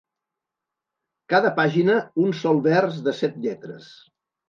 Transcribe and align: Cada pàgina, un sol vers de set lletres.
Cada 1.35 1.53
pàgina, 1.61 1.99
un 2.27 2.35
sol 2.43 2.65
vers 2.73 3.01
de 3.11 3.19
set 3.23 3.41
lletres. 3.47 3.97